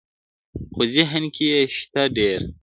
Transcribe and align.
خو 0.73 0.81
ذهن 0.95 1.23
کي 1.35 1.45
يې 1.51 1.61
شته 1.77 2.03
ډېر- 2.15 2.43